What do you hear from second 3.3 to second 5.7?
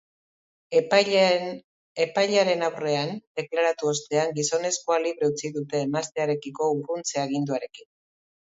deklaratu ostean, gizonezkoa libre utzi